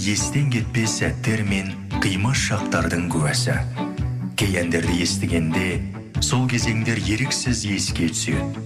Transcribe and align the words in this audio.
естен 0.00 0.48
кетпес 0.48 0.94
сәттер 1.00 1.42
мен 1.44 1.74
қимас 2.00 2.38
шақтардың 2.48 3.08
куәсі. 3.12 3.56
Кей 4.40 4.56
әндерді 4.62 4.94
естігенде 5.04 5.66
сол 6.24 6.46
кезеңдер 6.48 6.96
еріксіз 7.04 7.66
еске 7.68 8.08
түседі. 8.08 8.64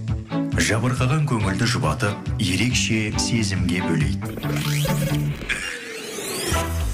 Жабырқаған 0.55 1.27
көңілді 1.27 1.67
жұбатып 1.73 2.31
ерекше 2.39 3.11
сезімге 3.19 3.83
бөлейді. 3.83 4.31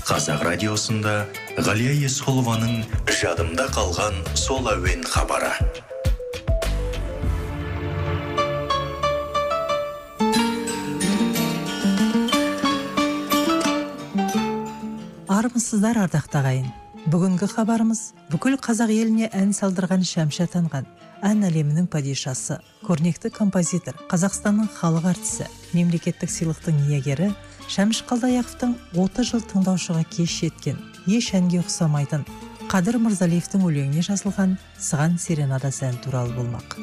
Қазақ 0.08 0.46
радиосында 0.48 1.14
ғалия 1.60 1.92
есқұлованың 2.08 2.80
жадымда 3.20 3.68
қалған 3.76 4.24
сол 4.32 4.72
әуен 4.72 5.04
хабары. 5.04 5.52
Армысыздар 15.60 15.98
ардақты 16.00 16.38
ағайын. 16.40 16.68
Бүгінгі 17.12 17.44
хабарымыз 17.52 17.98
бүкіл 18.32 18.54
қазақ 18.64 18.88
еліне 18.94 19.26
ән 19.36 19.50
салдырған 19.52 20.06
шәмші 20.08 20.46
атанған 20.46 20.86
ән 21.20 21.42
әлемінің 21.44 21.84
падишасы 21.92 22.56
көрнекті 22.86 23.28
композитор 23.34 23.98
қазақстанның 24.08 24.70
халық 24.78 25.10
әртісі 25.10 25.50
мемлекеттік 25.76 26.32
сыйлықтың 26.32 26.80
иегері 26.86 27.28
шәмші 27.68 28.06
қалдаяқовтың 28.08 28.72
30 28.96 29.28
жыл 29.34 29.44
тыңдаушыға 29.52 30.06
кеш 30.16 30.38
жеткен 30.46 30.80
еш 31.12 31.28
әнге 31.36 31.60
ұқсамайтын 31.60 32.24
қадыр 32.72 32.96
мырзалиевтің 33.04 33.68
өлеңіне 33.68 34.06
жазылған 34.08 34.56
сыған 34.80 35.20
серенадасы 35.20 35.90
ән 35.90 36.00
туралы 36.00 36.32
болмақ. 36.40 36.80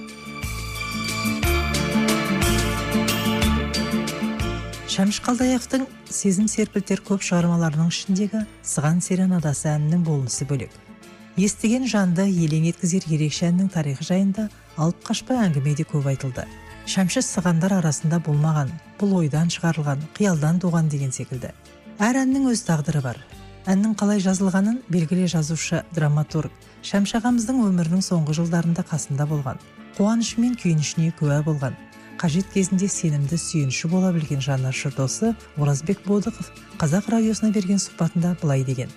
Шәмші 4.97 5.21
қалдаяқовтың 5.21 5.83
сезім 6.09 6.47
серпілтер 6.49 7.03
көп 7.05 7.21
шығармаларының 7.21 7.91
ішіндегі 7.91 8.39
сыған 8.65 8.97
серенадасы 9.05 9.67
әнінің 9.69 10.01
болмысы 10.07 10.47
бөлек. 10.49 10.71
Естіген 11.37 11.85
жанды 11.85 12.25
елең 12.25 12.65
еткізер 12.71 13.05
ерекше 13.05 13.45
әннің 13.51 13.67
тарихы 13.75 14.07
жайында 14.07 14.47
алып 14.73 15.05
қашпа 15.05 15.37
әңгіме 15.43 15.75
де 15.77 15.85
көп 15.85 16.09
айтылды. 16.09 16.47
Шәмші 16.89 17.21
сығандар 17.21 17.77
арасында 17.77 18.17
болмаған 18.25 18.73
бұл 18.97 19.13
ойдан 19.19 19.53
шығарылған 19.53 20.01
қиялдан 20.17 20.57
туған 20.65 20.89
деген 20.89 21.13
секілді. 21.13 21.53
Әр 22.01 22.23
әннің 22.23 22.49
өз 22.49 22.65
тағдыры 22.65 23.05
бар. 23.05 23.21
Әннің 23.69 23.93
қалай 24.01 24.23
жазылғанын 24.25 24.81
белгілі 24.89 25.29
жазушы 25.29 25.83
драматург 25.93 26.49
шәмші 26.81 27.19
ағамыздың 27.21 27.67
өмірінің 27.69 28.01
соңғы 28.01 28.39
жылдарында 28.41 28.87
қасында 28.89 29.29
болған 29.29 29.61
қуанышы 29.97 30.41
мен 30.41 30.57
күйінішіне 30.57 31.11
куә 31.19 31.43
болған 31.45 31.77
қажет 32.17 32.49
кезінде 32.53 32.87
сенімді 32.89 33.37
сүйеніші 33.37 33.87
бола 33.87 34.11
білген 34.13 34.41
жанашыр 34.41 34.93
досы 34.97 35.35
оразбек 35.57 36.01
бодықов 36.05 36.49
қазақ 36.81 37.11
радиосына 37.13 37.51
берген 37.53 37.77
сұхбатында 37.77 38.35
былай 38.41 38.63
деген. 38.63 38.89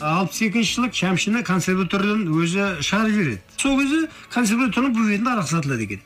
алпыс 0.00 0.42
екінші 0.42 0.74
жылы 0.74 0.88
шәмшіні 0.90 1.42
консерваториядан 1.46 2.26
өзі 2.26 2.82
шығарып 2.82 3.12
жібереді. 3.14 3.40
Сол 3.56 3.78
кезде 3.78 4.08
консерваторияның 4.34 4.94
бөбетінде 4.96 5.30
арақ 5.30 5.48
сатылады 5.50 5.84
екен. 5.84 6.00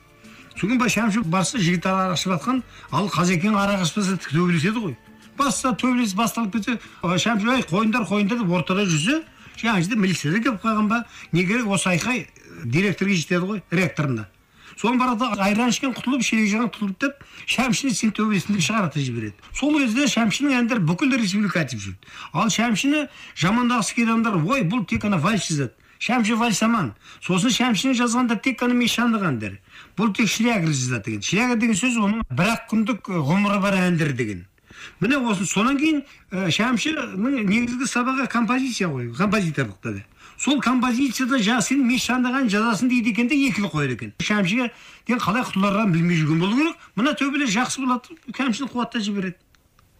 Содан 0.56 0.78
кейін 0.78 0.92
шәмші 0.96 1.22
барса 1.24 1.58
жігіт 1.58 1.86
арақ 1.86 2.16
ішіп 2.16 2.32
жатқан 2.34 2.62
ал 2.92 3.08
қазекең 3.08 3.56
арақ 3.56 3.84
ішпесе 3.86 4.16
төбелеседі 4.28 4.84
ғой 4.84 4.96
басса 5.38 5.72
төбелес 5.76 6.14
басталып 6.16 6.56
кетсе 6.56 6.78
шәмші 7.02 7.50
ай 7.52 7.64
қойыңдар 7.68 8.04
қойыңдар 8.08 8.40
деп 8.40 8.52
ортада 8.52 8.84
жүрсе 8.88 9.22
жаңағы 9.56 9.82
жерде 9.82 9.96
милиция 9.96 10.40
келіп 10.40 10.62
қалған 10.62 10.88
ба? 10.88 11.04
Не 11.32 11.44
керек 11.44 11.68
осы 11.68 11.88
айқай 11.92 12.26
директорға 12.64 13.14
жетеді 13.16 13.46
ғой 13.52 13.62
ректорына. 13.70 14.28
Соның 14.76 14.98
барады 15.00 15.28
айран 15.40 15.72
ішкен 15.72 15.94
құтылып 15.96 16.22
шелек 16.26 16.50
жаған 16.52 16.70
құтылып 16.74 16.98
деп 17.00 17.24
шәмшіні 17.46 17.94
сен 17.96 18.12
төбесін 18.16 18.56
деп 18.56 18.66
шығарата 18.66 19.00
жібереді. 19.00 19.34
Сол 19.54 19.78
кезде 19.80 20.06
шәмшінің 20.12 20.56
әндері 20.60 20.84
бүкіл 20.84 21.16
республика 21.16 21.62
айтып 21.62 21.80
жүрді. 21.80 22.12
Ал 22.32 22.50
шәмшіні 22.52 23.06
жамандағысы 23.40 23.96
келген 23.96 24.20
адамдар 24.20 24.40
ой 24.44 24.66
бұл 24.68 24.84
тек 24.84 25.04
қана 25.06 25.20
вальс 25.22 25.48
жазады 25.48 25.72
шәмші 26.02 26.36
вальсаман 26.36 26.90
сосын 27.24 27.54
шәмшінің 27.56 27.96
жазғанда 27.96 28.36
тек 28.44 28.58
қана 28.60 28.76
мещандық 28.76 29.24
әндер 29.30 29.56
бұл 29.96 30.12
тек 30.12 30.28
шлягер 30.28 30.68
жазады 30.68 31.04
деген. 31.08 31.22
Шлягер 31.22 31.56
деген 31.56 31.78
сөз 31.78 31.96
оның 31.96 32.26
бір 32.28 32.52
ақ 32.52 32.68
күндік 32.72 33.08
ғұмыры 33.08 33.62
бар 33.64 33.78
әндер 33.80 34.12
деген. 34.12 34.44
Міне 35.00 35.16
осы 35.24 35.46
сонан 35.48 35.78
кейін 35.80 36.02
шәмшінің 36.30 37.48
негізгі 37.48 37.88
сабағы 37.88 38.28
композиция 38.28 38.90
ғой 38.92 39.08
композиторлықта 39.16 39.94
сол 40.38 40.60
композицияда 40.60 41.40
жаңағы 41.40 41.64
сен 41.64 41.82
мещандаған 41.88 42.50
жазасын 42.52 42.90
дейді 42.90 43.12
екен 43.14 43.28
де 43.28 43.38
екілі 43.48 43.70
қояды 43.72 43.96
екен. 43.96 44.12
Шәмшіге 44.20 44.70
қалай 45.08 45.44
құтыларғанын 45.48 45.92
білмей 45.92 46.20
жүрген 46.20 46.40
болу 46.40 46.56
керек. 46.56 46.76
Мына 46.96 47.14
төбелес 47.16 47.50
жақсы 47.54 47.82
болады. 47.84 48.16
Шәмшіні 48.36 48.70
қуаттап 48.70 49.02
жібереді. 49.02 49.36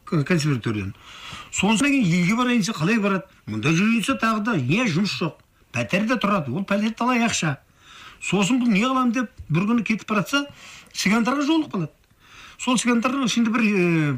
Консерваториядан. 0.06 0.94
Сосын 1.50 1.88
кейін 1.88 2.04
елге 2.04 2.36
барайын 2.36 2.60
десе 2.60 2.76
қалай 2.76 3.00
барады? 3.00 3.24
Мұнда 3.48 3.72
жүрейін 3.72 4.04
десе 4.04 4.19
тағы 4.20 4.44
да 4.44 4.56
не 4.56 4.84
жұмыс 4.86 5.16
жоқ. 5.19 5.41
Пәтерде 5.72 6.20
тұрады. 6.20 6.53
Ол 6.53 6.64
пәтер 6.68 6.94
талай 6.94 7.24
ақша. 7.26 7.56
Сосын 8.20 8.60
бұл 8.60 8.70
не 8.70 8.84
қыламын 8.84 9.12
деп 9.16 9.32
бір 9.48 9.66
күні 9.72 9.86
кетіп 9.88 10.08
бара 10.08 10.22
жатса 10.22 10.47
цыгандарға 10.94 11.48
жолығып 11.48 11.74
қалады 11.74 11.92
сол 12.58 12.78
цыгандардың 12.80 13.26
ішінде 13.26 13.53
бір 13.53 13.66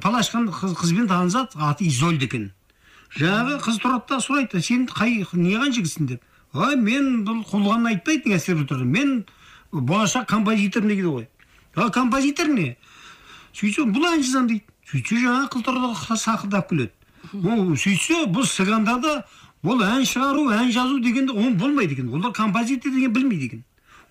бала 0.02 0.20
ашқан 0.22 0.46
қызбен 0.52 1.08
танысады. 1.10 1.58
Аты 1.58 1.86
изольда 1.88 2.24
екен. 2.24 2.52
Жаңағы 3.16 3.58
қыз 3.64 3.78
тұрады 3.82 4.08
да 4.10 4.18
сұрайды 4.20 4.62
сен 4.62 4.86
қай 4.90 5.24
неған 5.32 5.72
жігітсің? 5.76 6.06
деп. 6.06 6.22
Ой 6.52 6.76
мен 6.76 7.24
бұл 7.24 7.42
құлғанын 7.48 7.92
айтпайды 7.92 8.30
консерваторда 8.32 8.84
мен 8.84 9.24
болашақ 9.72 10.28
композитормын 10.28 10.88
дейді 10.88 11.08
ғой? 11.08 11.28
А 11.76 11.90
композитор 11.90 12.48
не? 12.48 12.76
Сөйтсе 13.52 13.84
бұл 13.88 14.08
ән 14.12 14.22
жазамын 14.22 14.48
дейді 14.48 14.64
сөйтсе 14.90 15.22
жаңағы 15.24 15.94
қыз 16.08 16.22
сақылдап 16.24 16.68
күледі 16.70 16.92
ол 17.44 17.76
сөйтсе 17.76 18.26
бұл 18.32 18.46
цыгандарда 18.48 19.24
бұл 19.64 19.82
ән 19.84 20.04
шығару 20.08 20.48
ән 20.54 20.72
жазу 20.72 21.00
дегенде 21.00 21.32
ол 21.32 21.54
болмайды 21.54 21.94
екен. 21.94 22.12
Олар 22.14 22.32
композитор 22.32 22.92
деген 22.92 23.12
білмейді 23.12 23.44
екен 23.46 23.64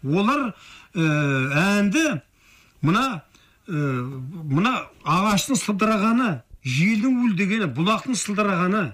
олар 0.03 0.53
әнді 0.95 2.21
мына 2.85 3.05
мына 3.67 4.73
ағаштың 5.03 5.57
сылдырағаны 5.59 6.29
желдің 6.67 7.19
уілдегені 7.23 7.67
бұлақтың 7.77 8.17
сылдырағаны. 8.19 8.85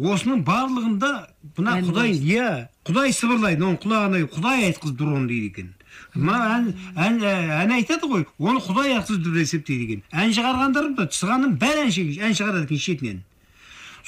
Осының 0.00 0.40
барлығында 0.46 1.10
мына 1.58 1.76
құдай 1.84 2.14
иә 2.16 2.48
құдай 2.88 3.12
сыбырлайды 3.12 3.64
оның 3.66 3.80
құлағына 3.82 4.22
құдай 4.32 4.68
айтқызып 4.70 4.96
тұр 5.00 5.10
оны 5.18 5.28
дейді 5.28 5.50
екен. 5.50 5.72
Мына 6.14 6.38
ән, 6.56 6.70
ән, 6.96 7.18
ән 7.58 7.74
айтады 7.76 8.08
ғой 8.08 8.24
оны 8.38 8.62
құдай 8.64 8.94
айтқызып 8.96 9.26
деп 9.26 9.36
есептейді 9.42 9.84
екен. 9.84 10.02
Ән 10.12 10.32
шығарғандар 10.32 10.88
да 10.96 11.08
сығанның 11.12 11.58
бәрі 11.60 11.84
ән, 11.84 11.92
ән 12.28 12.36
шығарады 12.38 12.64
екен 12.64 12.80
шетінен. 12.86 13.20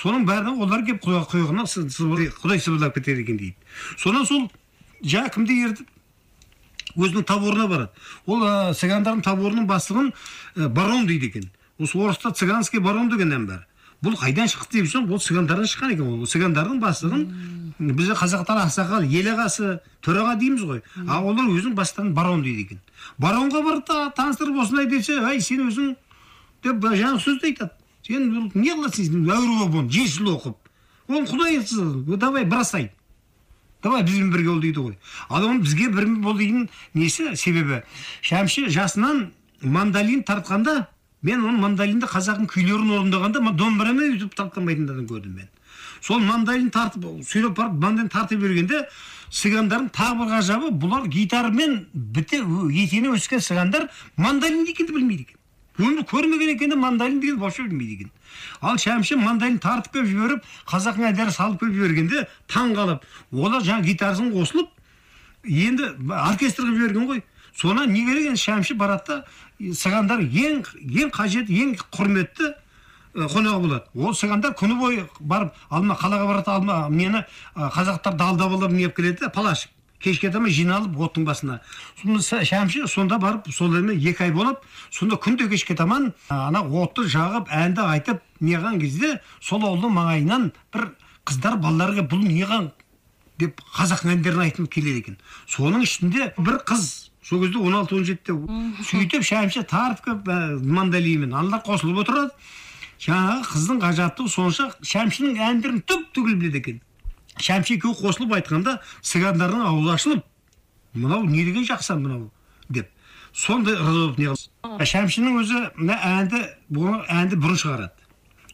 Соның 0.00 0.24
бәріне 0.26 0.56
олар 0.64 0.86
келіп 0.88 1.04
құйрығына 1.04 1.66
құдай 1.68 2.62
сыбырлап 2.64 2.96
кетеді 2.96 3.22
екен 3.22 3.36
дейді. 3.38 3.54
Содан 4.00 4.24
сол 4.26 4.48
жаңа 5.04 5.30
кімді 5.36 5.58
ертіп 5.68 5.92
өзінің 6.96 7.26
таборына 7.28 7.68
барады. 7.68 7.90
Ол 8.26 8.42
цыгандардың 8.74 9.22
таборының 9.26 9.68
бастығын 9.68 10.10
барон 10.56 11.06
дейді 11.06 11.30
екен. 11.30 11.46
Осы 11.78 11.98
орыста 11.98 12.30
цыганский 12.30 12.80
барон 12.80 13.10
деген 13.10 13.32
ән 13.32 13.46
бар 13.46 13.66
бұл 14.04 14.16
қайдан 14.20 14.48
шықты 14.50 14.82
деп 14.84 15.10
ол 15.10 15.20
цыгандардан 15.20 15.66
шыққан 15.66 15.94
екен 15.94 16.06
ол 16.06 16.26
цыгандардың 16.26 16.80
бастығын 16.82 17.24
бізде 17.78 18.14
қазақтар 18.14 18.60
ақсақал 18.66 19.06
ел 19.08 19.30
ағасы 19.32 19.78
төраға 20.04 20.36
дейміз 20.38 20.62
ғой 20.68 20.82
ал 21.08 21.26
олар 21.30 21.48
өзінің 21.50 21.74
бастарын 21.74 22.12
барон 22.14 22.42
дейді 22.42 22.66
екен 22.66 22.80
баронға 23.18 23.62
барады 23.64 23.86
да 23.88 24.10
таныстырып 24.16 24.60
осындай 24.62 24.86
десе 24.86 25.18
ай 25.18 25.40
сен 25.40 25.66
өзің 25.68 25.94
деп 26.62 26.84
жаңағы 26.84 27.22
сөзді 27.24 27.50
айтады 27.50 27.70
сен 28.06 28.50
не 28.54 28.70
қыласың 28.70 29.08
сен 29.08 29.24
әуре 29.26 29.68
болып 29.72 29.90
жеті 29.90 30.18
жыл 30.18 30.34
оқып 30.36 30.56
ол 31.08 31.26
құдай 31.26 32.16
давай 32.16 32.44
бросай 32.44 32.90
давай 33.82 34.02
бізбен 34.02 34.30
бірге 34.30 34.48
бол 34.48 34.60
дейді 34.60 34.80
ғой 34.80 34.98
ал 35.28 35.48
оны 35.48 35.64
бізге 35.64 35.88
бір 35.88 36.06
бол 36.22 36.38
дейтін 36.38 36.68
несі 36.94 37.34
себебі 37.36 37.82
шәмші 38.22 38.68
жасынан 38.68 39.32
мандолин 39.62 40.22
тартқанда 40.22 40.86
мен 41.24 41.40
оны 41.40 41.58
мандолинді 41.62 42.06
қазақтың 42.12 42.48
күйлерін 42.52 42.92
орындағанда 42.98 43.54
домбырамен 43.56 44.14
өйтіп 44.14 44.34
тартқанбайтындарын 44.36 45.06
көрдім 45.08 45.38
мен. 45.40 45.48
Сол 46.04 46.20
мандолин 46.20 46.68
тартып 46.70 47.06
сөйлеп 47.24 47.56
барып 47.56 47.78
мандолин 47.80 48.10
тартып 48.12 48.42
бергенде 48.42 48.82
цыгандардың 49.32 49.88
тағы 49.96 50.18
бір 50.20 50.32
ғажабы 50.34 50.72
бұлар 50.82 51.06
гитарамен 51.08 51.86
біте 51.94 52.42
етене 52.76 53.14
өскен 53.16 53.40
цыгандар 53.40 53.88
мандолин 54.16 54.66
дегенді 54.68 54.92
білмейді 54.92 55.24
екен. 55.24 55.40
Өмір 55.78 56.04
көрмеген 56.06 56.52
екен 56.54 56.70
де 56.70 56.76
мандолин 56.76 57.20
дегенді 57.20 57.40
вообще 57.40 57.62
білмейді 57.62 57.94
екен. 57.94 58.10
Ал 58.60 58.76
шәмші 58.76 59.16
мандолин 59.16 59.58
тартып 59.58 59.96
келіп 59.96 60.10
жіберіп 60.12 60.44
қазақтың 60.68 61.08
әндерін 61.08 61.34
салып 61.34 61.60
келіп 61.64 61.74
жібергенде 61.80 62.26
таң 62.52 62.76
қалып 62.76 63.08
олар 63.32 63.64
жаңағы 63.64 63.88
гитарасын 63.94 64.32
қосылып 64.34 64.68
енді 65.44 65.94
оркестрға 66.04 66.76
жіберген 66.76 67.08
ғой. 67.08 67.24
Соны 67.54 67.86
не 67.86 68.04
керек 68.06 68.30
енді 68.32 68.42
шәмші 68.42 68.74
барады 68.74 69.04
да 69.08 69.24
цыгандар 69.60 70.20
ең 70.24 70.64
ең 70.82 71.10
қажет 71.14 71.50
ең 71.50 71.76
құрметті 71.94 72.54
қонағы 73.14 73.60
болады. 73.62 73.84
Ол 73.94 74.14
цыгандар 74.14 74.54
күні 74.58 74.78
бойы 74.78 75.04
барып 75.20 75.54
алма 75.70 75.94
қалаға 75.94 76.26
барады 76.26 76.50
алма 76.50 76.88
нені 76.90 77.24
қазақтарды 77.54 78.22
алдап 78.22 78.52
алып 78.52 78.72
не 78.72 78.88
келеді? 78.90 79.30
палаш. 79.32 79.68
Кешке 80.00 80.30
таман 80.30 80.50
жиналып 80.50 80.98
оттың 81.00 81.24
басына. 81.24 81.60
Шәмші 82.04 82.88
сонда 82.88 83.18
барып 83.18 83.46
сол 83.52 83.76
эме 83.78 83.94
екі 83.94 84.26
ай 84.26 84.32
болып 84.32 84.60
сонда 84.90 85.16
күнде 85.16 85.48
кешке 85.48 85.74
таман 85.74 86.12
ана 86.28 86.60
отты 86.60 87.06
жағып 87.08 87.48
әнді 87.48 87.80
айтып 87.80 88.20
неған 88.42 88.80
кезде 88.80 89.20
сол 89.40 89.64
ауылдың 89.64 89.94
маңайынан 89.94 90.50
бір 90.74 90.90
қыздар 91.24 91.56
балаларға 91.56 92.04
бұл 92.10 92.20
неған 92.20 92.72
деп 93.38 93.62
қазақ 93.78 94.04
әндерін 94.12 94.44
айтып 94.44 94.68
келеді 94.70 94.98
екен. 94.98 95.16
Соның 95.46 95.86
ішінде 95.86 96.34
бір 96.36 96.60
қыз 96.68 97.03
сол 97.24 97.40
кезде 97.40 97.58
он 97.58 97.74
алты 97.74 97.96
он 97.96 98.04
жетіде 98.04 98.36
сөйтіп 98.84 99.24
шәмші 99.24 99.64
тартып 99.68 100.24
келіп 100.24 100.64
мандолинмен 100.68 101.32
аналар 101.32 101.62
қосылып 101.64 102.02
отырады 102.04 102.30
жаңағы 103.00 103.46
қыздың 103.48 103.80
ғажаптығы 103.84 104.32
сонша 104.34 104.68
шәмшінің 104.84 105.40
әндерін 105.48 105.80
түп 105.88 106.10
түгел 106.16 106.36
біледі 106.42 106.60
екен 106.60 106.80
шәмші 107.40 107.78
екеуі 107.78 107.96
қосылып 108.02 108.36
айтқанда 108.38 108.76
цыгандардың 109.00 109.64
аузы 109.70 109.94
ашылып 109.94 110.24
мынау 110.94 111.24
не 111.24 111.44
деген 111.48 111.64
жақсы 111.64 111.96
мынау 111.96 112.30
деп 112.68 112.90
сондай 113.32 113.74
ырза 113.74 113.92
болып 113.92 114.18
не 114.18 114.28
қылды. 114.30 114.86
шәмшінің 114.92 115.40
өзі 115.40 115.62
мына 115.80 115.98
әнді 116.12 116.44
әнді 117.08 117.40
бұрын 117.40 117.58
шығарады 117.64 118.03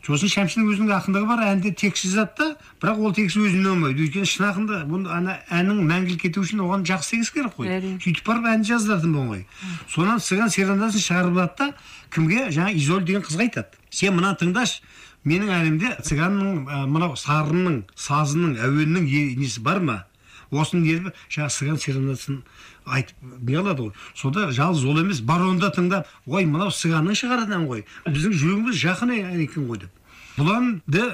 сосын 0.06 0.31
шәмшінің 0.32 0.69
өзінің 0.73 0.93
ақындығы 0.97 1.26
бар 1.29 1.43
әнді 1.44 1.73
тексіз 1.76 2.14
жазады 2.14 2.32
да 2.38 2.47
бірақ 2.81 3.02
ол 3.05 3.12
тексіз 3.17 3.43
өзіне 3.44 3.69
ұнамайды. 3.69 4.06
Өйткені 4.06 4.29
шын 4.31 4.47
ақында 4.49 4.79
бұны 4.88 5.11
ана 5.12 5.37
әннің 5.52 5.82
мәңгілік 5.91 6.23
кетуі 6.25 6.47
үшін 6.47 6.62
оған 6.64 6.87
жақсы 6.88 7.19
текст 7.19 7.35
керек 7.37 7.55
қой. 7.58 7.69
Әрине. 7.69 8.00
сөйтіп 8.00 8.26
барып 8.26 8.49
әнді 8.55 8.73
жаздыратын 8.73 9.14
оңай. 9.20 9.44
Сонан 9.93 10.19
цыган 10.25 10.50
серандасын 10.50 11.05
шығарып 11.05 11.37
алады 11.37 11.56
да 11.58 11.73
кімге? 12.11 12.49
Жаңа 12.49 12.73
изоль 12.81 13.05
деген 13.05 13.23
қызға 13.23 13.44
айтады. 13.44 13.81
Сен 13.91 14.17
мынаны 14.17 14.41
тыңдашы 14.41 14.81
менің 15.25 15.52
әнімде 15.52 15.97
цыганның 16.00 16.87
мынау 16.88 17.17
сарынның 17.20 17.82
сазының 17.94 18.56
әуеннің 18.56 19.05
е- 19.05 19.37
несі 19.37 19.61
бар 19.61 19.81
ма? 19.81 20.05
Осыны 20.50 20.82
не 20.85 21.12
жаңағы 21.31 21.55
цыган 21.56 21.79
серенадасын 21.79 22.43
айтып 22.87 23.17
не 23.23 23.56
қылады 23.56 23.87
ғой. 23.87 23.93
Сонда 24.14 24.50
жалғыз 24.50 24.85
ол 24.85 25.00
емес 25.02 25.20
бар 25.20 25.44
оны 25.47 25.61
да 25.61 25.70
тыңдап 25.75 26.11
ой 26.26 26.47
мынау 26.47 26.75
цыганның 26.75 27.19
шығаратын 27.19 27.69
ғой 27.70 27.87
біздің 28.08 28.37
жүрегіміз 28.43 28.82
жақын 28.82 29.14
екен 29.44 29.70
ғой 29.70 29.85
деп. 29.87 29.94
Бұл 30.38 30.52
әнді 30.56 31.06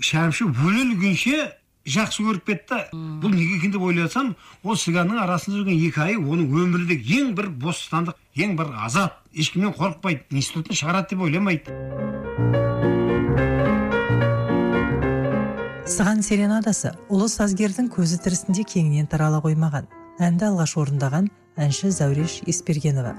шәмші 0.00 0.50
өле 0.50 1.50
жақсы 1.88 2.24
көріп 2.26 2.44
кетті 2.44 2.80
бұл 2.92 3.32
неге 3.32 3.56
екен 3.56 3.72
деп 3.72 3.82
ойласам 3.82 4.34
ол 4.62 4.76
цыганның 4.76 5.22
арасында 5.22 5.62
жүрген 5.62 5.80
екі 5.88 6.02
ай 6.04 6.18
оның 6.20 6.52
өміріндегі 6.52 7.20
ең 7.22 7.32
бір 7.38 7.48
бостандық 7.64 8.20
ең 8.36 8.54
бір 8.60 8.74
азат 8.84 9.16
ешкімнен 9.32 9.72
қорықпайды 9.78 10.28
институттан 10.30 10.76
шығарады 10.76 11.14
деп 11.14 11.24
ойламайды. 11.24 11.99
Сыған 15.90 16.20
серенадасы 16.22 16.92
ұлы 17.10 17.26
сазгердің 17.32 17.88
көзі 17.90 18.20
тірісінде 18.22 18.62
кеңінен 18.68 19.08
тарала 19.10 19.40
қоймаған. 19.42 19.88
Әнді 20.22 20.46
алғаш 20.46 20.76
орындаған 20.78 21.26
әнші 21.58 21.90
зәуреш 21.96 22.36
еспергенова 22.46 23.16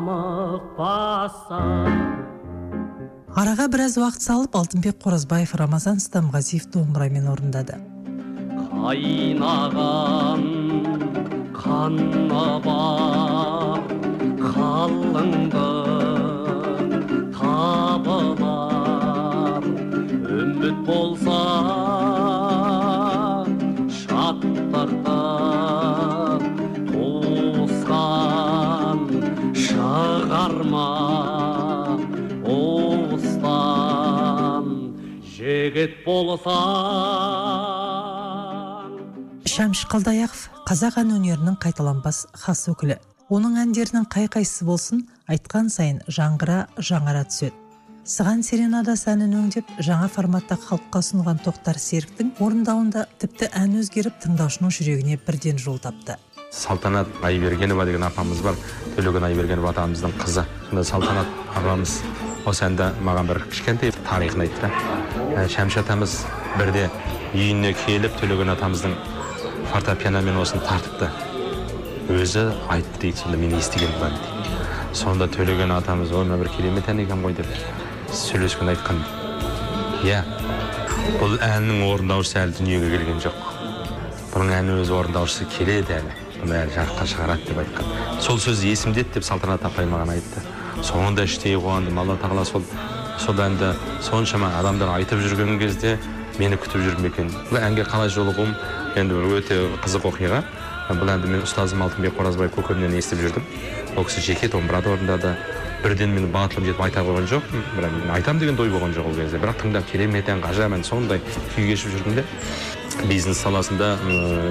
қамықпасын 0.00 1.60
араға 3.40 3.66
біраз 3.72 3.94
уақыт 4.00 4.22
салып 4.24 4.56
алтынбек 4.56 4.96
қоразбаев 5.04 5.52
рамазан 5.60 5.98
стамғазиев 6.00 6.64
домбырамен 6.72 7.26
орындады. 7.28 7.76
Қайнаған 8.80 10.42
қанына 11.60 12.46
бар 12.64 13.80
қалыңдық 14.40 15.79
болсаң. 36.10 37.70
Шәмші 39.50 39.86
қалдаяқов 39.90 40.40
қазақ 40.68 40.94
ән 41.02 41.10
өнерінің 41.16 41.56
қайталанбас 41.62 42.18
хас 42.44 42.60
өкілі. 42.70 42.96
Оның 43.30 43.58
әндерінің 43.62 44.04
қай 44.10 44.26
қайсысы 44.30 44.64
болсын 44.66 44.98
айтқан 45.30 45.66
сайын 45.70 45.98
жаңғыра 46.10 46.58
жаңара 46.78 47.24
түседі. 47.28 47.56
Сыған 48.10 48.40
серенадасы 48.42 49.10
әнін 49.12 49.36
өңдеп 49.38 49.68
жаңа 49.86 50.08
форматта 50.10 50.56
халыққа 50.58 50.98
ұсынған 51.04 51.38
тоқтар 51.44 51.76
серіктің 51.78 52.32
орындауында 52.42 53.04
тіпті 53.22 53.50
ән 53.54 53.76
өзгеріп 53.82 54.16
тыңдаушының 54.24 54.70
жүрегіне 54.74 55.18
бірден 55.26 55.60
жол 55.60 55.78
тапты. 55.78 56.16
Салтанат 56.50 57.06
айбергенова 57.22 57.84
деген 57.86 58.02
апамыз 58.08 58.40
бар. 58.42 58.56
Төлеген 58.96 59.28
айбергенов 59.28 59.70
атамыздың 59.70 60.16
қызы. 60.24 60.42
Салтанат 60.82 61.28
апамыз 61.54 62.00
осы 62.48 62.64
әнді 62.64 62.86
маған 63.04 63.28
бір 63.28 63.42
кішкентай 63.50 63.92
тарихын 64.06 64.44
айтты 64.46 64.70
шәмші 65.52 65.82
атамыз 65.82 66.14
бірде 66.56 66.86
үйіне 67.34 67.72
келіп 67.84 68.16
төлеген 68.20 68.52
атамыздың 68.54 68.94
фортепианомен 69.72 70.38
осыны 70.40 70.62
тартыпты 70.64 71.10
өзі 72.16 72.46
айтты 72.72 73.02
дейді 73.04 73.22
сонда 73.22 73.40
мен 73.42 73.56
естіген 73.58 73.92
дейді 74.00 74.96
сонда 74.96 75.28
төлеген 75.30 75.74
атамыз 75.76 76.12
ой 76.12 76.24
мына 76.24 76.40
бір 76.40 76.50
керемет 76.56 76.88
ән 76.88 77.04
екен 77.04 77.22
ғой 77.22 77.36
деп 77.38 77.50
сөйлескенде 78.22 78.74
айтқан 78.74 79.02
иә 80.08 80.22
бұл 81.20 81.36
әннің 81.44 81.84
орындаушысы 81.90 82.40
әлі 82.40 82.56
дүниеге 82.58 82.90
келген 82.96 83.20
жоқ 83.26 83.44
бұның 84.32 84.54
ән 84.56 84.72
өз 84.78 84.94
орындаушысы 84.96 85.46
келеді 85.58 86.00
әлі 86.00 86.16
бұны 86.40 86.56
әлі 86.64 86.74
жарыққа 86.78 87.06
шығарады 87.12 87.50
деп 87.50 87.62
айтқан 87.62 88.24
сол 88.24 88.40
сөз 88.42 88.64
есімде 88.64 89.04
деп 89.14 89.26
салтанат 89.26 89.64
апай 89.68 89.86
маған 89.90 90.16
айтты 90.16 90.42
соңында 90.86 91.26
іштей 91.28 91.56
қуандым 91.60 91.98
алла 92.00 92.16
тағала 92.20 92.44
сол 92.48 92.64
сол 93.20 93.40
әнді 93.44 93.74
соншама 94.02 94.52
адамдар 94.58 94.94
айтып 94.96 95.20
жүрген 95.24 95.58
кезде 95.60 95.98
мені 96.38 96.56
күтіп 96.56 96.84
жүр 96.86 97.00
ме 97.02 97.10
екен 97.12 97.32
бұл 97.50 97.60
әнге 97.60 97.84
қалай 97.84 98.08
жолығуым 98.12 98.54
енді 98.96 99.14
бір 99.14 99.38
өте 99.38 99.58
қызық 99.84 100.08
оқиға. 100.10 100.42
Бұл 100.90 101.10
әнді 101.12 101.28
мен 101.30 101.44
ұстазым 101.44 101.84
алтынбек 101.84 102.16
қоразбаев 102.18 102.50
көкемнен 102.56 102.96
естіп 102.98 103.20
жүрдім. 103.22 103.44
Ол 103.94 104.06
кісі 104.08 104.24
жеке 104.26 104.48
домбырада 104.50 104.90
орындады 104.90 105.36
бірден 105.84 106.10
мен 106.16 106.26
батылым 106.34 106.66
жетіп 106.66 106.82
айта 106.82 107.04
қойған 107.06 107.28
жоқпын. 107.30 107.62
Бірақ 107.76 107.94
мен 107.94 108.10
айтамын 108.16 108.42
деген 108.42 108.58
ой 108.58 108.72
болған 108.74 108.96
жоқ 108.96 109.06
ол 109.06 109.14
кезде. 109.20 109.38
Бірақ 109.38 109.62
тыңдап 109.62 109.86
керемет 109.92 110.28
ән 110.28 110.42
ғажап 110.42 110.74
ән 110.74 110.82
сондай 110.82 111.22
күй 111.54 111.70
кешіп 111.70 111.94
жүрдім 111.94 112.18
де. 112.18 112.24
Бизнес 113.06 113.38
саласында 113.38 113.92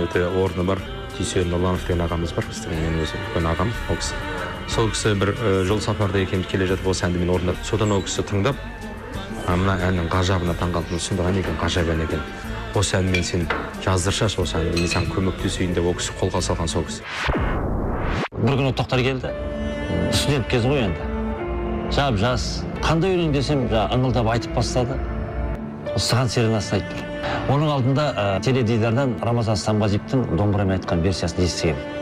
өте 0.06 0.24
орны 0.30 0.64
бар. 0.64 0.80
Дүйсен 1.18 1.52
нұрланов 1.52 1.84
деген 1.84 2.08
ағамыз 2.08 2.32
бар. 2.38 2.48
Біздің 2.54 2.78
менің 2.78 3.04
өзім 3.04 3.28
үлкен 3.28 3.52
ағам 3.52 3.76
ол 3.90 4.00
кісі. 4.00 4.49
Сол 4.70 4.90
кісі 4.94 5.14
бір 5.18 5.34
жол 5.66 5.80
сапарда 5.82 6.22
екеуміз 6.22 6.48
келе 6.48 6.68
жатып 6.70 6.88
осы 6.92 7.08
әнді 7.08 7.24
мен 7.24 7.32
орындадым 7.34 7.66
содан 7.66 7.92
ол 7.96 8.04
кісі 8.06 8.22
тыңдап 8.30 8.60
мына 9.50 9.76
әннің 9.88 10.10
ғажабына 10.14 10.54
таңқалдым 10.60 11.02
сондай 11.02 11.32
ән 11.32 11.40
екен 11.42 11.58
ғажап 11.62 11.90
ән 11.90 12.04
екен 12.06 12.22
осы 12.78 13.00
әнмен 13.00 13.26
сен 13.26 13.48
жаздырсашы 13.84 14.44
осы 14.44 14.60
әнді 14.60 14.84
мен 14.84 14.92
саған 14.92 15.10
көмектесейін 15.16 15.74
деп 15.74 15.90
ол 15.90 15.98
кісі 15.98 16.14
қолға 16.20 16.42
салған 16.46 16.70
сол 16.70 16.86
кісі. 16.86 17.02
Бір 18.40 18.60
күні 18.60 18.74
тоқтар 18.78 19.02
келді. 19.04 19.34
Студент 20.14 20.48
кез 20.52 20.68
ғой 20.70 20.86
енді. 20.86 21.08
Жап 21.96 22.20
жас. 22.22 22.50
Қандай 22.86 23.18
өлең 23.18 23.34
десем? 23.34 23.66
жаңағы 23.72 23.98
ыңылдап 23.98 24.30
айтып 24.36 24.54
бастады. 24.54 25.00
Саған 25.98 26.30
серенасын 26.30 26.78
айтты 26.78 27.08
оның 27.50 27.72
алдында 27.74 28.06
ә, 28.14 28.28
теледидардан 28.46 29.18
рамазан 29.26 29.58
стамғазиевтің 29.58 30.38
домбырамен 30.38 30.78
айтқан 30.78 31.02
версиясын 31.02 31.44
естігемін 31.44 31.98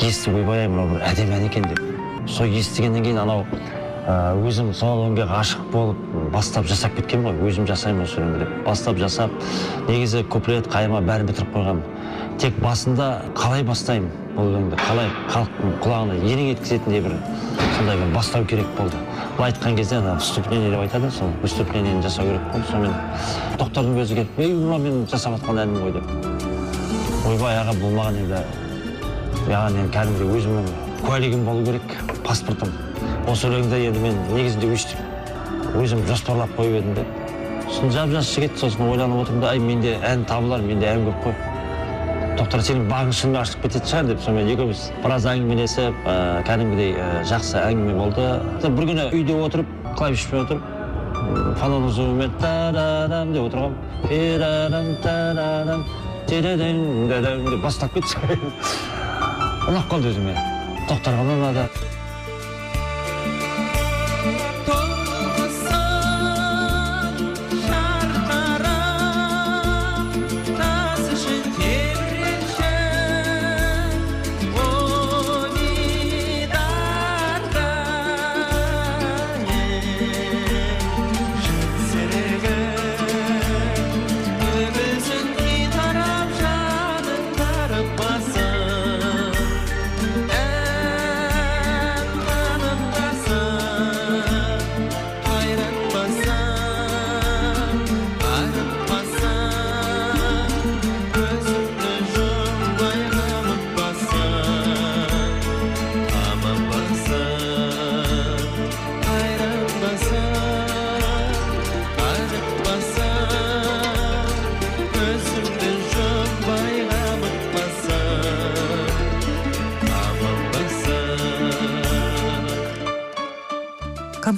естіп 0.00 0.36
ойбай 0.36 0.66
ай 0.66 0.68
мынау 0.68 0.92
бір 0.94 1.06
әдемі 1.08 1.38
ән 1.38 1.48
екен 1.48 1.66
деп. 1.68 1.91
Сол 2.32 2.46
естігеннен 2.48 3.04
кейін 3.04 3.22
анау 3.22 3.44
өзім 4.48 4.72
сол 4.74 5.04
өлеңге 5.04 5.28
ғашық 5.30 5.66
болып 5.70 5.98
бастап 6.32 6.66
жасап 6.66 6.96
кеткенмін 6.96 7.36
ғой. 7.36 7.50
Өзім 7.52 7.68
жасаймын 7.68 8.02
осы 8.06 8.18
өлеңді 8.18 8.40
деп. 8.42 8.54
Бастап 8.66 8.98
жасап 8.98 9.30
негізі 9.86 10.24
куплет 10.32 10.66
қайырма 10.72 11.02
бәрін 11.06 11.28
бітіріп 11.28 11.52
қойғанмын. 11.54 11.84
Тек 12.42 12.56
басында 12.64 13.22
қалай 13.38 13.62
бастаймын 13.62 14.10
бұл 14.34 14.48
өлеңді? 14.50 14.78
Қалай 14.80 15.10
халықтың 15.30 15.76
құлағына 15.84 16.18
елең 16.24 16.50
еткізетіндей 16.56 17.04
бір 17.04 17.14
сондай 17.76 18.00
бір 18.00 18.14
бастау 18.16 18.46
керек 18.48 18.66
болды. 18.78 18.96
Былай 19.36 19.52
айтқан 19.52 19.76
кезде 19.76 19.96
ана 20.00 20.16
вступление 20.18 20.70
деп 20.70 20.80
айтады 20.80 21.10
сол 21.10 21.30
выступлениені 21.42 22.02
жасау 22.02 22.26
керек 22.26 22.42
болды. 22.52 22.66
Сонымен 22.72 22.94
тоқтардың 23.60 24.00
өзі 24.02 24.18
келіп 24.18 24.40
ей 24.40 24.54
мынау 24.56 24.78
мен 24.82 25.06
жасап 25.06 25.36
жатқан 25.36 25.62
әнім 25.62 25.84
ғой 25.84 25.92
деп. 25.98 26.06
Ойбай 27.28 27.60
аға 27.60 27.76
бұл 27.78 27.94
маған 28.00 28.18
енді 28.24 28.42
маған 29.46 29.78
енді 29.84 29.94
кәдімгідей 29.94 30.40
өзімнің 30.40 30.66
куәлігім 31.06 31.46
болу 31.46 31.64
керек 31.66 31.96
паспортым. 32.26 32.72
Осы 33.28 33.48
өлеңді 33.48 33.78
енді 33.88 34.00
мен 34.02 34.18
негізінде 34.32 34.72
өйстіп 34.74 34.98
өзім 35.78 36.02
жоспарлап 36.08 36.52
қойып 36.58 36.80
едім 36.80 36.94
де. 36.96 37.04
Сосын 37.68 37.92
жап 37.94 38.10
жас 38.12 38.34
жігіт 38.34 38.58
сосын 38.60 38.88
ойланып 38.90 39.22
отырмын 39.22 39.42
да 39.44 39.52
ай 39.52 39.58
менде 39.62 39.96
ән 40.04 40.24
табылар 40.28 40.60
менде 40.64 40.86
ән 40.90 41.06
көп 41.06 41.26
қой. 41.26 41.34
Тоқтар 42.38 42.62
сенің 42.64 42.88
бағың 42.90 43.12
шынымен 43.16 43.40
ашылып 43.42 43.66
кететін 43.66 43.88
шығар 43.90 44.10
деп 44.10 44.20
сонымен 44.24 44.50
екеуміз 44.54 44.84
біраз 45.04 45.26
әңгімелесіп 45.32 46.06
ә, 46.08 46.16
кәдімгідей 46.48 46.94
ә, 46.96 47.08
жақсы 47.28 47.58
әңгіме 47.60 47.94
болды. 47.98 48.28
Бір 48.64 48.88
күні 48.90 49.04
үйде 49.12 49.36
отырып 49.46 49.68
клавишпен 49.98 50.44
отырып 50.46 50.62
фонон 51.60 51.88
узумен 51.90 52.32
тарарам 52.40 53.32
деп 53.36 53.46
отырғанмын. 53.46 53.76
Деп 56.32 57.62
бастап 57.62 57.94
кетті. 57.94 58.16
Ұнап 59.68 59.88
қалды 59.92 60.10
өзіме. 60.10 60.36
Тоқтарға 60.88 61.36
ұнады 61.36 61.91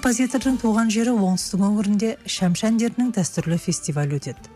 композитордың 0.04 0.58
туған 0.60 0.90
жері 0.92 1.14
оңтүстік 1.16 1.62
өңірінде 1.64 2.08
шәмші 2.28 2.66
әндерінің 2.68 3.14
дәстүрлі 3.16 3.56
фестивалі 3.56 4.18
өтеді. 4.18 4.50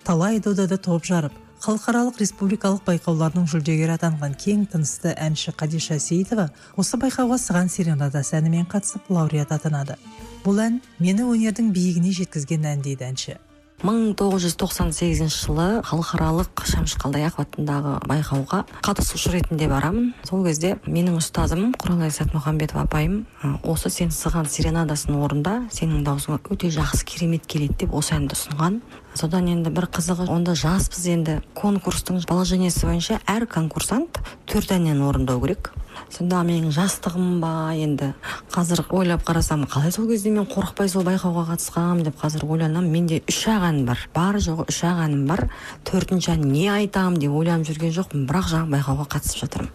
Талай 0.00 0.38
додада 0.40 0.78
топ 0.80 1.04
жарып 1.04 1.34
халықаралық 1.60 2.22
республикалық 2.22 2.80
байқаулардың 2.88 3.44
жүлдегері 3.52 3.98
атанған 3.98 4.32
кең 4.40 4.64
тынысты 4.72 5.12
әнші 5.12 5.52
қадиша 5.60 5.98
сейітова 6.00 6.48
осы 6.80 6.96
байқауға 7.04 7.36
сыған 7.36 7.68
серенадасы 7.68 8.38
әнімен 8.40 8.64
қатысып 8.64 9.12
лауреат 9.12 9.52
атанады. 9.52 9.98
Бұл 10.40 10.64
ән 10.70 10.80
мені 10.96 11.28
өнердің 11.28 11.68
биігіне 11.76 12.16
жеткізген 12.22 12.64
ән 12.72 12.80
дейді 12.88 13.10
әнші. 13.12 13.36
1998 13.84 15.28
жылы 15.28 15.82
халықаралық 15.84 16.62
шәмші 16.70 16.96
қалдаяқов 17.02 17.42
атындағы 17.44 17.98
байқауға 18.08 18.62
қатысушы 18.80 19.34
ретінде 19.34 19.68
барамын. 19.68 20.14
Сол 20.24 20.40
кезде 20.46 20.78
менің 20.88 21.18
ұстазым 21.20 21.74
құралай 21.76 22.08
сәтмұхамбетов 22.16 22.80
апайым 22.80 23.26
осы 23.60 23.92
сен 23.92 24.08
сыған 24.08 24.48
серенадасын 24.48 25.18
орында 25.20 25.58
сенің 25.68 26.00
даусыңа 26.08 26.40
өте 26.48 26.72
жақсы 26.72 27.04
керемет 27.04 27.44
келеді 27.44 27.84
деп 27.84 27.92
осы 28.00 28.16
әнді 28.16 28.38
ұсынған. 28.38 28.80
Содан 29.14 29.48
енді 29.48 29.70
бір 29.70 29.86
қызығы. 29.94 30.26
Онда 30.30 30.54
жаспыз 30.58 31.06
енді. 31.12 31.38
Конкурстың 31.56 32.20
положениесі 32.28 32.86
бойынша 32.86 33.20
әр 33.30 33.46
конкурсант 33.46 34.20
төрт 34.50 34.74
әннен 34.74 35.00
орындау 35.06 35.40
керек. 35.42 35.72
Сонда 36.10 36.42
менің 36.46 36.72
жастығым 36.74 37.38
ба 37.42 37.72
енді? 37.78 38.12
Қазір 38.52 38.84
ойлап 38.94 39.24
қарасам 39.26 39.64
қалай 39.70 39.94
сол 39.94 40.08
кезде 40.10 40.30
мен 40.34 40.46
қорықпай 40.50 40.90
сол 40.90 41.06
байқауға 41.06 41.46
қатысқанмын 41.52 42.04
деп 42.08 42.18
қазір 42.20 42.44
ойланамын 42.48 42.90
менде 42.90 43.22
үш 43.30 43.40
ақ 43.50 43.68
ән 43.70 43.80
бар. 43.86 44.02
Бар 44.14 44.38
жоғы 44.42 44.66
үш 44.70 44.82
ақ 44.84 45.04
әнім 45.06 45.24
бар. 45.30 45.46
Төртінші 45.86 46.34
ән 46.34 46.46
не 46.50 46.68
айтамын 46.74 47.18
деп 47.22 47.34
ойланып 47.34 47.70
жүрген 47.70 47.94
жоқпын 47.94 48.26
бірақ 48.28 48.50
жаңағы 48.52 48.76
байқауға 48.76 49.08
қатысып 49.14 49.44
жатырмын. 49.44 49.72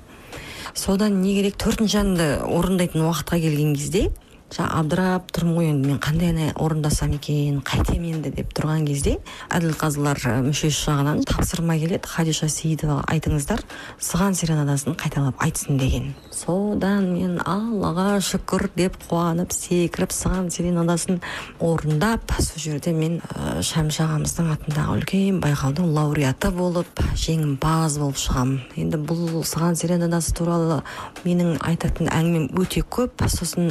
Содан 0.76 1.22
не 1.24 1.34
керек? 1.36 1.58
Төртінші 1.60 2.02
әнді 2.04 2.28
орындайтын 2.46 3.08
уақытқа 3.08 3.40
келген 3.42 3.76
кезде 3.76 4.10
жаңағы 4.50 4.80
абдырап 4.80 5.30
тұрмын 5.36 5.56
ғой 5.58 5.70
енді. 5.70 5.90
Мен 5.90 6.00
қандай 6.02 6.32
ән 6.34 6.54
орындасам 6.58 7.14
екен 7.18 7.60
қайтем 7.66 8.06
енді 8.10 8.32
деп 8.34 8.54
тұрған 8.58 8.88
кезде 8.88 9.18
әділқазылар 9.54 10.20
мүшесі 10.48 10.90
жағынан 10.90 11.22
тапсырма 11.30 11.78
келеді. 11.78 12.10
Хадиша 12.10 12.50
сейітоваға 12.50 13.06
айтыңыздар 13.14 13.62
сыған 14.02 14.38
серенадасын 14.40 14.98
қайталап 14.98 15.42
айтсын 15.46 15.78
деген. 15.78 16.14
Содан 16.34 17.12
мен 17.14 17.38
аллаға 17.46 18.20
шүкір 18.26 18.70
деп 18.76 18.98
қуанып 19.10 19.54
секіріп 19.54 20.14
сыған 20.16 20.50
серенадасын 20.54 21.22
орындап 21.60 22.34
сол 22.40 22.62
жерде 22.64 22.94
мен 22.96 23.20
ә, 23.20 23.60
шәмші 23.66 24.04
ағамыздың 24.06 24.50
атындағы 24.56 24.98
үлкен 24.98 25.40
байқаудың 25.44 25.92
лауреаты 25.94 26.52
болып 26.56 27.04
жеңімпаз 27.20 28.00
болып 28.02 28.20
шығамын 28.22 28.80
енді 28.80 29.02
бұл 29.04 29.44
сыған 29.44 29.78
серенадасы 29.80 30.34
туралы 30.38 30.82
менің 31.26 31.58
айтатын 31.66 32.10
әңгімем 32.10 32.50
өте 32.60 32.84
көп. 32.88 33.28
Сосын 33.30 33.70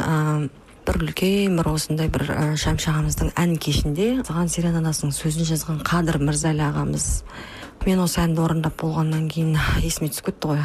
бір 0.89 1.03
үлкен 1.05 1.59
бір 1.61 1.69
осындай 1.69 2.09
бір 2.09 2.23
ә, 2.33 2.45
шәмші 2.57 2.89
ағамыздың 2.89 3.33
ән 3.37 3.51
кешінде 3.61 4.07
саған 4.25 4.49
серенадасының 4.49 5.13
сөзін 5.13 5.45
жазған 5.51 5.83
қадыр 5.85 6.17
мырзәлі 6.25 6.65
ағамыз 6.65 7.09
мен 7.85 8.01
осы 8.01 8.23
әнді 8.23 8.41
орындап 8.47 8.79
болғаннан 8.81 9.27
кейін 9.29 9.59
есіме 9.85 10.09
түсіп 10.15 10.31
кетті 10.31 10.55
ғой 10.55 10.63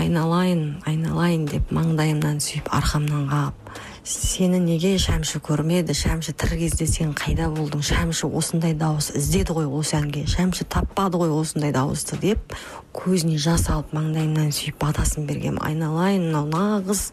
айналайын 0.00 0.64
айналайын 0.88 1.44
деп 1.50 1.74
маңдайымнан 1.76 2.40
сүйіп 2.40 2.72
арқамнан 2.72 3.28
қағып 3.28 3.61
сені 4.02 4.58
неге 4.58 4.96
шәмші 4.98 5.38
көрмеді 5.46 5.94
шәмші 5.94 6.32
тірі 6.34 6.56
кезде 6.64 6.88
сен 6.90 7.12
қайда 7.14 7.46
болдың 7.54 7.84
шәмші 7.86 8.26
осындай 8.34 8.74
дауыс 8.74 9.12
іздеді 9.14 9.54
ғой 9.54 9.68
осы 9.78 9.94
әнге 10.00 10.24
шәмші 10.26 10.66
таппады 10.66 11.20
ғой 11.22 11.30
осындай 11.36 11.70
дауысты 11.76 12.18
деп 12.18 12.56
көзіне 12.98 13.38
жас 13.38 13.68
алып 13.70 13.94
маңдайымнан 13.94 14.50
сүйіп 14.50 14.82
батасын 14.82 15.28
бергем. 15.30 15.62
Айналайын 15.62 16.26
мынау 16.32 16.50
нағыз 16.50 17.12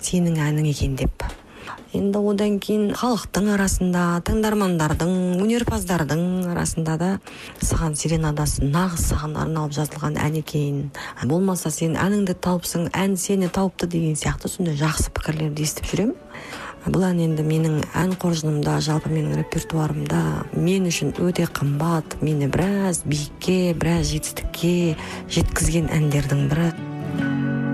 сенің 0.00 0.40
әнің 0.48 0.72
екен 0.72 0.96
деп. 0.96 1.28
Енді 1.96 2.22
одан 2.32 2.58
кейін 2.62 2.94
халықтың 3.00 3.50
арасында 3.56 4.04
тыңдармандардың 4.28 5.12
өнерпаздардың 5.44 6.22
арасында 6.54 6.96
да 7.00 7.10
саған 7.64 7.98
серенадасы 8.00 8.66
нағыз 8.70 9.10
саған 9.12 9.36
арналып 9.44 9.76
жазылған 9.80 10.18
ән 10.22 10.40
екен 10.42 10.80
болмаса 11.24 11.72
сен 11.74 11.98
әніңді 12.00 12.38
тауыпсың 12.46 12.90
ән 12.94 13.16
сені 13.20 13.50
тауыпты 13.52 13.90
деген 13.90 14.18
сияқты 14.20 14.52
сондай 14.52 14.78
жақсы 14.80 15.12
пікірлерді 15.16 15.68
естіп 15.68 15.90
жүремін 15.92 16.18
бұл 16.88 17.02
ән 17.04 17.18
енді 17.20 17.44
менің 17.44 17.74
ән 18.00 18.14
қоржынымда 18.16 18.78
жалпы 18.80 19.10
менің 19.12 19.42
репертуарымда 19.42 20.20
мен 20.56 20.88
үшін 20.88 21.12
өте 21.20 21.44
қымбат. 21.44 22.16
Мені 22.24 22.48
біраз 22.48 23.02
биікке 23.04 23.74
біраз 23.76 24.14
жетістікке 24.14 24.96
жеткізген 25.28 25.92
әндердің 25.92 26.48
бірі. 26.48 27.69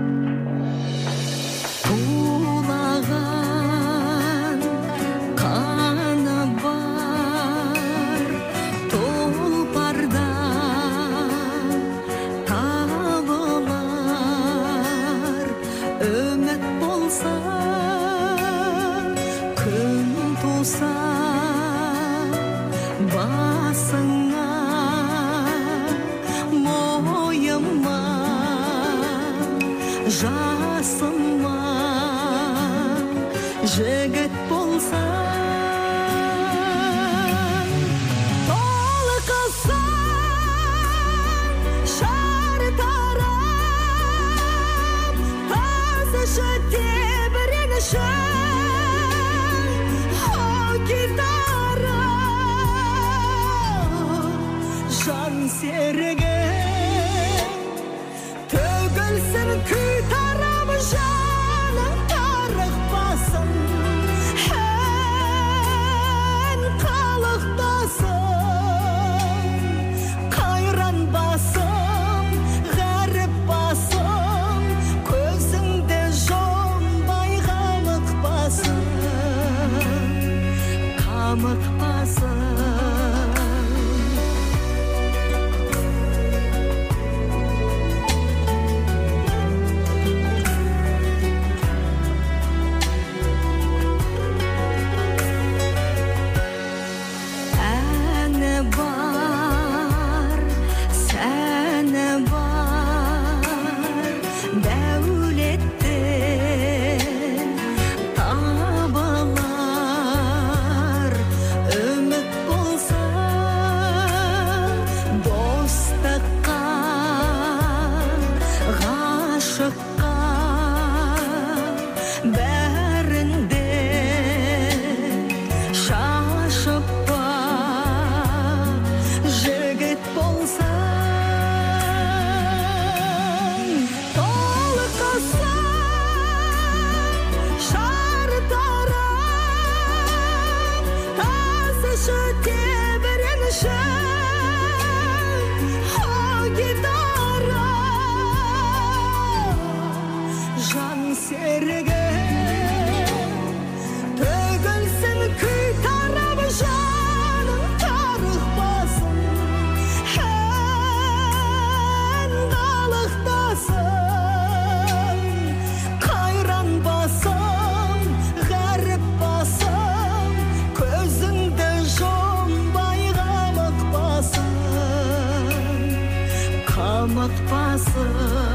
死 177.77 178.46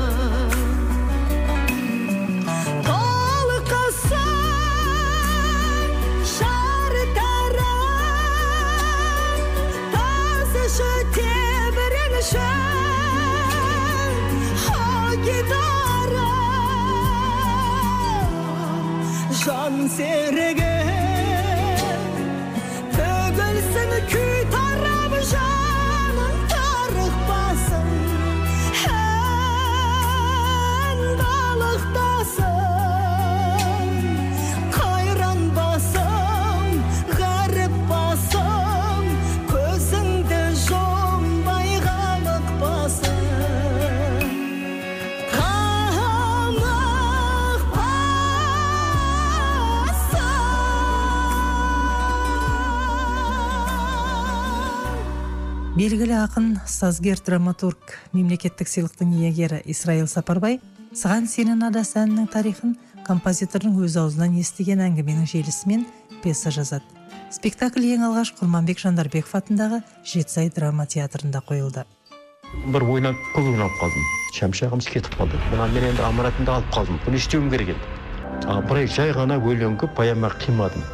белгілі 56.12 56.29
ақын 56.29 56.46
сазгер 56.68 57.16
драматург 57.25 57.94
мемлекеттік 58.12 58.68
сыйлықтың 58.68 59.14
иегері 59.16 59.62
исраил 59.64 60.05
сапарбай 60.07 60.59
саған 60.92 61.25
серенадасы 61.25 62.03
әнінің 62.03 62.27
тарихын 62.29 62.75
композитордың 63.07 63.79
өз 63.81 63.96
аузынан 63.96 64.35
естіген 64.37 64.83
әңгіменің 64.85 65.25
желісімен 65.31 65.87
пьеса 66.22 66.53
жазады. 66.53 66.85
Спектакль 67.33 67.87
ең 67.94 68.05
алғаш 68.11 68.35
құрманбек 68.37 68.83
жандарбеков 68.83 69.38
атындағы 69.40 69.81
жетісай 70.05 70.51
драма 70.53 70.85
театрында 70.85 71.40
қойылды 71.48 71.87
бір 72.68 72.85
ойнап 72.85 73.16
көп 73.33 73.48
ойланып 73.48 73.79
қалдым. 73.81 74.11
Шәмші 74.37 74.66
ағамыз 74.68 74.90
кетіп 74.92 75.16
қалды. 75.16 75.40
Мына 75.55 75.70
мен 75.72 75.87
енді 75.94 76.05
аманатымды 76.05 76.53
алып 76.53 76.68
қалдым. 76.75 76.98
Бұны 77.07 77.16
істеуім 77.16 77.48
керек 77.55 77.72
еді. 77.72 77.81
А 78.53 78.61
жай 78.85 79.14
ғана 79.16 79.40
өлеңге 79.40 79.88
поэма 79.96 80.29
қимадым. 80.44 80.85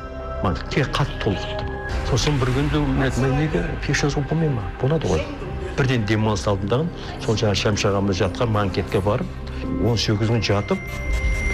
Маған 0.44 0.70
тек 0.70 0.94
қатты 0.94 1.18
толқытты 1.24 1.77
сосын 2.08 2.38
бір 2.40 2.52
күнде 2.56 2.80
мен 2.80 3.02
айттым, 3.04 3.24
«Ей, 3.28 3.36
неге 3.36 3.64
пьеса 3.84 4.08
жазуға 4.08 4.30
болмай 4.30 4.48
ма 4.48 4.64
болады 4.80 5.10
ғой. 5.10 5.22
Бірден 5.76 6.06
демалыс 6.08 6.46
алдым 6.48 6.72
дағы 6.72 7.24
сол 7.24 7.36
жаңағы 7.36 7.62
шәмші 7.62 7.90
ағамыз 7.92 8.22
жатқан 8.22 8.54
манкетке 8.56 9.00
барып 9.04 9.84
он 9.84 9.96
сегіз 10.00 10.32
күн 10.32 10.42
жатып 10.42 10.78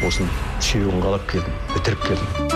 осыны 0.06 0.30
сүйегін 0.60 1.02
қалап 1.02 1.26
келдім 1.32 1.64
бітіріп 1.74 2.06
келдім. 2.06 2.53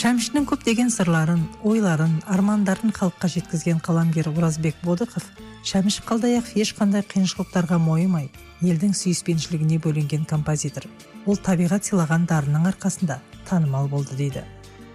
Шәмшінің 0.00 0.46
көптеген 0.48 0.88
сырларын 0.88 1.40
ойларын 1.66 2.12
армандарын 2.32 2.92
халыққа 2.96 3.28
жеткізген 3.34 3.80
қаламгер 3.84 4.30
оразбек 4.30 4.78
бодықов 4.80 5.26
шәміш 5.66 5.98
қалдаяқов 6.08 6.54
ешқандай 6.56 7.02
қиыншылықтарға 7.10 7.76
мойымай 7.84 8.30
елдің 8.64 8.94
сүйіспеншілігіне 8.96 9.76
бөленген 9.84 10.22
композитор. 10.30 10.86
Ол 11.26 11.36
табиғат 11.36 11.84
сыйлаған 11.84 12.24
дарынның 12.30 12.70
арқасында 12.70 13.18
танымал 13.50 13.90
болды 13.92 14.16
дейді. 14.16 14.44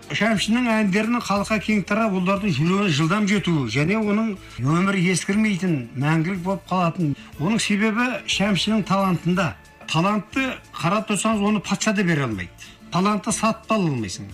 Шәмшінің 0.10 0.72
әндерінің 0.74 1.22
халыққа 1.28 1.60
кең 1.68 1.84
тарап 1.86 2.16
олардың 2.18 2.56
жүрегіне 2.58 2.96
жылдам 2.98 3.28
жетуі 3.30 3.68
және 3.76 4.00
оның 4.02 4.32
өмірі 4.64 5.04
ескірмейтін 5.14 5.76
мәңгілік 6.02 6.42
болып 6.48 6.66
қалатын. 6.72 7.14
Оның 7.38 7.62
себебі 7.62 8.08
шәмшінің 8.26 8.82
талантында. 8.90 9.52
Талантты 9.86 10.48
қарап 10.82 11.06
тұрсаңыз 11.12 11.46
оны 11.46 11.62
патша 11.62 11.94
да 11.94 12.02
бере 12.02 12.26
алмайды. 12.26 12.74
Талантты 12.90 13.36
сатып 13.36 13.78
ала 13.78 13.92
алмайсың. 13.92 14.26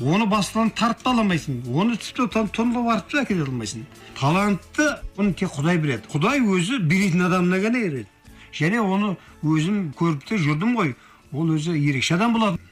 Оны 0.00 0.26
басынан 0.30 0.70
тартып 0.70 1.08
ала 1.10 1.24
алмайсың 1.24 1.62
оны 1.74 1.96
тіпті 1.98 2.28
тонға 2.54 2.84
барып 2.86 3.08
та 3.10 3.22
әкеле 3.24 3.42
алмайсың 3.42 3.86
талантты 4.18 4.86
оны 5.16 5.32
тек 5.34 5.50
құдай 5.56 5.80
береді 5.82 6.06
құдай 6.12 6.42
өзі 6.42 6.78
беретін 6.78 7.26
адамына 7.26 7.58
ғана 7.64 7.82
береді 7.82 8.06
және 8.54 8.78
оны 8.78 9.16
өзім 9.42 9.90
көріп 9.98 10.22
те 10.28 10.38
жүрдім 10.38 10.76
ғой 10.78 10.94
ол 11.32 11.50
өзі 11.56 11.74
ерекше 11.74 12.14
адам 12.14 12.36
болады 12.38 12.62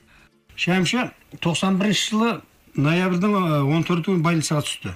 шәмші 0.57 1.11
91 1.43 1.93
жылы 1.99 2.41
ноябрьдің 2.77 3.35
э, 3.35 3.63
14 3.75 4.07
күні 4.07 4.23
больницаға 4.23 4.63
түсті 4.69 4.95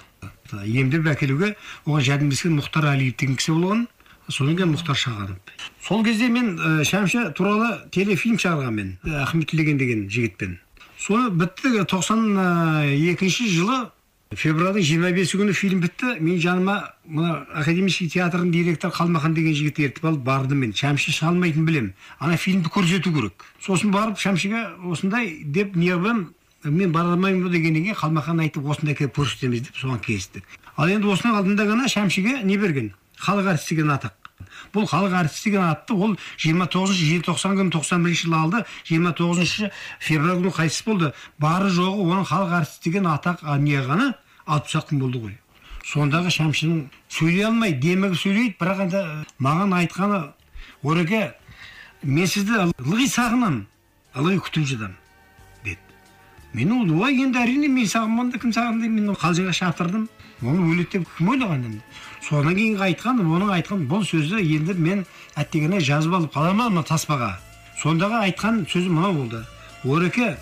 емдеп 0.63 1.11
әкелуге 1.11 1.55
оған 1.85 2.07
жәрдемдескен 2.07 2.55
мұхтар 2.57 2.93
әлиев 2.95 3.17
деген 3.19 3.37
кісі 3.39 3.57
болған 3.57 3.85
содан 4.31 4.55
кейін 4.55 4.73
мұхтар 4.77 4.97
шағанов 5.03 5.53
сол 5.83 6.03
кезде 6.07 6.31
мен 6.31 6.55
шәмші 6.87 7.31
туралы 7.35 7.71
телефильм 7.91 8.39
шығарғанмын 8.39 8.95
ахмет 9.21 9.51
тілеген 9.51 9.79
деген 9.81 10.07
жігітпен 10.09 10.59
соны 11.01 11.31
бітті 11.33 11.71
92 11.81 13.47
жылы 13.49 13.77
февральдың 14.37 14.83
25 14.85 15.31
күні 15.39 15.53
фильм 15.57 15.79
бітті 15.81 16.19
мен 16.21 16.37
жаныма 16.39 16.75
мына 17.03 17.31
академический 17.57 18.07
театрдың 18.13 18.51
директоры 18.53 18.93
қалмахан 18.93 19.33
деген 19.33 19.55
жігітті 19.57 19.89
ертіп 19.89 20.05
алып 20.05 20.21
бардым 20.27 20.61
мен 20.61 20.75
шәмші 20.77 21.11
шыға 21.11 21.33
алмайтынын 21.33 21.65
білемін 21.67 21.89
ана 22.19 22.37
фильмді 22.37 22.69
көрсету 22.69 23.11
керек 23.17 23.43
сосын 23.65 23.91
барып 23.91 24.21
шәмшіге 24.21 24.61
осындай 24.93 25.41
деп 25.43 25.75
неғып 25.75 26.29
мен 26.69 26.93
бара 26.93 27.17
алмаймын 27.17 27.47
ба 27.47 27.51
дегеннен 27.57 27.89
кейін 27.89 27.97
қалмахан 27.97 28.45
айтып 28.45 28.69
осындай 28.69 28.95
келіп 28.95 29.17
көрсетеміз 29.17 29.65
деп 29.67 29.81
соған 29.81 29.99
келістік 30.05 30.45
ал 30.77 30.87
енді 30.87 31.11
осының 31.11 31.41
алдында 31.41 31.65
ғана 31.65 31.89
шәмшіге 31.89 32.43
не 32.45 32.61
берген 32.61 32.93
халық 33.17 33.55
артисі 33.55 33.75
деген 33.75 33.97
атақ 33.97 34.20
бұл 34.73 34.87
халық 34.89 35.17
артисі 35.21 35.49
деген 35.49 35.67
атты 35.67 35.93
ол 35.93 36.15
29 36.37 36.95
желтоқсан 36.95 37.57
күні 37.59 37.73
91 37.75 38.17
жылы 38.21 38.37
алды 38.37 38.63
29 38.89 39.71
февраль 39.99 40.41
күні 40.41 40.55
қайтыс 40.57 40.81
болды. 40.85 41.13
Бары 41.39 41.69
жоғы 41.69 42.07
оның 42.07 42.27
халық 42.29 42.57
артисі 42.61 42.83
деген 42.89 43.09
атақ 43.11 43.45
не 43.59 43.81
ғана 43.81 44.13
алпыс 44.45 44.85
болды 44.91 45.23
ғой. 45.25 45.37
Сондағы 45.81 46.29
шәмшінің 46.29 46.81
сөйлей 47.09 47.47
алмай 47.49 47.73
демігіп 47.73 48.19
сөйлейді 48.21 48.55
бірақ 48.61 48.83
енді 48.85 49.01
маған 49.41 49.73
айтқаны 49.79 50.21
ореке 50.83 51.23
мен 52.03 52.29
сізді 52.29 52.67
ылғи 52.69 53.07
сағынамын 53.09 53.63
ылғи 54.21 54.43
күтіп 54.45 54.67
жатамын 54.75 55.00
мен 56.53 56.71
ол 56.75 57.03
ой 57.03 57.21
енді 57.23 57.39
әрине 57.39 57.69
мен 57.71 57.87
сағынбағанда 57.87 58.39
кім 58.41 58.51
сағынды 58.55 58.89
мен 58.91 59.15
қалжыңға 59.15 59.53
шақырдым. 59.55 60.07
Оны 60.41 60.65
өледі 60.73 60.97
деп 60.97 61.07
кім 61.17 61.29
ойлаған 61.31 61.63
енді? 61.69 61.81
Содан 62.25 62.55
кейін 62.57 62.81
айтқан 62.81 63.21
оның 63.21 63.53
айтқан 63.55 63.85
бұл 63.87 64.03
сөзі 64.07 64.41
енді 64.41 64.73
мен 64.73 65.05
әттегене 65.37 65.79
жазып 65.79 66.15
алып 66.17 66.33
қаламын 66.33 66.73
мына 66.73 66.83
таспаға 66.87 67.37
сондағы 67.81 68.19
айтқан 68.25 68.65
сөзі 68.67 68.89
мынау 68.89 69.13
болды. 69.13 69.45
Ореке 69.85 70.35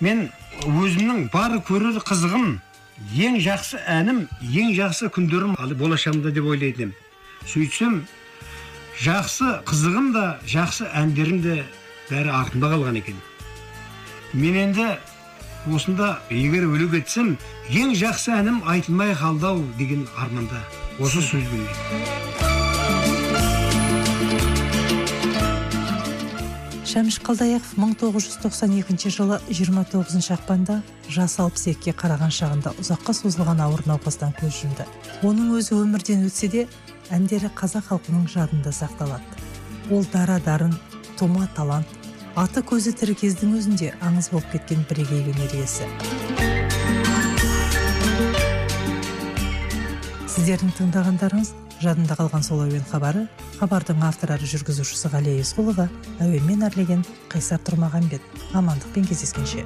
мен 0.00 0.28
өзімнің 0.66 1.30
бар 1.32 1.56
көрер 1.64 2.00
қызығым 2.04 2.58
ең 3.16 3.40
жақсы 3.44 3.80
әнім 3.86 4.26
ең 4.42 4.74
жақсы 4.76 5.10
күндерім 5.14 5.56
болашағымда 5.78 6.32
деп 6.34 6.44
ойлайтын 6.44 6.90
едім. 6.90 6.94
Сөйтсем 7.46 8.02
жақсы 9.02 9.60
қызығым 9.68 10.12
да 10.14 10.38
жақсы 10.46 10.88
әндерім 10.92 11.42
де 11.42 11.58
бәрі 12.10 12.32
артымда 12.32 12.72
қалған 12.72 12.98
екен. 13.02 13.18
Мен 14.32 14.56
енді 14.56 14.96
осында 15.74 16.20
егер 16.30 16.68
өле 16.68 16.88
кетсем 16.94 17.36
ең 17.70 17.94
жақсы 17.98 18.34
әнім 18.38 18.62
айтылмай 18.66 19.14
қалды 19.18 19.50
ау 19.50 19.64
деген 19.78 20.06
арманда. 20.16 20.62
Осы 20.98 21.20
сөзбен 21.20 21.66
шәміш 26.96 27.18
қалдаяқов 27.20 27.74
1992 27.76 29.10
жылы 29.12 29.36
29 29.50 30.30
ақпанда 30.32 30.78
жасы 31.12 31.42
62-ге 31.42 31.92
қараған 31.92 32.32
шағында 32.32 32.72
ұзаққа 32.80 33.12
созылған 33.18 33.60
ауыр 33.66 33.82
науқастан 33.84 34.32
көз 34.38 34.62
жұмды. 34.62 34.86
Оның 35.20 35.58
өзі 35.58 35.76
өмірден 35.76 36.24
өтсе 36.24 36.48
де 36.48 36.64
әндері 37.12 37.50
қазақ 37.52 37.90
халқының 37.90 38.24
жадында 38.32 38.72
сақталады. 38.72 39.44
Ол 39.92 40.08
дара 40.14 40.40
дарын 40.40 40.72
тума 41.18 41.44
талант 41.54 42.05
аты 42.36 42.60
көзі 42.60 42.92
тірі 42.92 43.14
кездің 43.16 43.54
өзінде 43.56 43.94
аңыз 44.04 44.26
болып 44.28 44.50
кеткен 44.52 44.82
бірегей 44.90 45.22
өнер 45.32 45.54
иесі. 45.56 45.86
Сіздердің 50.34 50.74
тыңдағандарыңыз 50.76 51.54
жадында 51.80 52.18
қалған 52.20 52.44
сол 52.44 52.60
әуен 52.66 52.84
хабары 52.92 53.24
хабардың 53.56 54.04
авторы 54.04 54.36
жүргізушісі 54.52 55.14
ғалия 55.16 55.40
есқұлова 55.40 55.88
әуенмен 56.20 56.68
әрлеген 56.68 57.08
қайсар 57.32 57.64
тұрмағанбет 57.64 58.20
амандықпен 58.52 59.08
кездескенше. 59.08 59.64